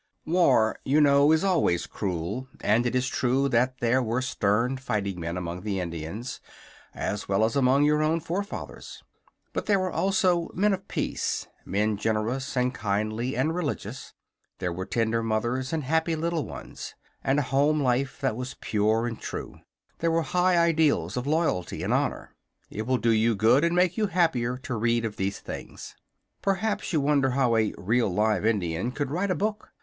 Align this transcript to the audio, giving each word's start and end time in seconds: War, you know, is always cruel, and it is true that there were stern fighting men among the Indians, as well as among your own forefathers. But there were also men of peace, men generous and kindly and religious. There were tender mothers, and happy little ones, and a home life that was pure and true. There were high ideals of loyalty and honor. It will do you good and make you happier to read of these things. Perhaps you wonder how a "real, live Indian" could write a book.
War, 0.25 0.79
you 0.83 0.99
know, 0.99 1.31
is 1.31 1.43
always 1.43 1.85
cruel, 1.85 2.47
and 2.61 2.87
it 2.87 2.95
is 2.95 3.07
true 3.07 3.47
that 3.49 3.77
there 3.81 4.01
were 4.01 4.23
stern 4.23 4.77
fighting 4.77 5.19
men 5.19 5.37
among 5.37 5.61
the 5.61 5.79
Indians, 5.79 6.41
as 6.95 7.29
well 7.29 7.45
as 7.45 7.55
among 7.55 7.83
your 7.85 8.01
own 8.01 8.19
forefathers. 8.19 9.03
But 9.53 9.67
there 9.67 9.77
were 9.77 9.91
also 9.91 10.49
men 10.55 10.73
of 10.73 10.87
peace, 10.87 11.45
men 11.65 11.97
generous 11.97 12.57
and 12.57 12.73
kindly 12.73 13.37
and 13.37 13.53
religious. 13.53 14.15
There 14.57 14.73
were 14.73 14.87
tender 14.87 15.21
mothers, 15.21 15.71
and 15.71 15.83
happy 15.83 16.15
little 16.15 16.47
ones, 16.47 16.95
and 17.23 17.37
a 17.37 17.43
home 17.53 17.79
life 17.79 18.19
that 18.21 18.35
was 18.35 18.55
pure 18.59 19.05
and 19.05 19.19
true. 19.21 19.59
There 19.99 20.09
were 20.09 20.23
high 20.23 20.57
ideals 20.57 21.15
of 21.15 21.27
loyalty 21.27 21.83
and 21.83 21.93
honor. 21.93 22.33
It 22.71 22.87
will 22.87 22.97
do 22.97 23.11
you 23.11 23.35
good 23.35 23.63
and 23.63 23.75
make 23.75 23.97
you 23.97 24.07
happier 24.07 24.57
to 24.57 24.73
read 24.75 25.05
of 25.05 25.17
these 25.17 25.39
things. 25.41 25.95
Perhaps 26.41 26.91
you 26.91 26.99
wonder 27.01 27.29
how 27.29 27.55
a 27.55 27.75
"real, 27.77 28.11
live 28.11 28.47
Indian" 28.47 28.91
could 28.91 29.11
write 29.11 29.29
a 29.29 29.35
book. 29.35 29.69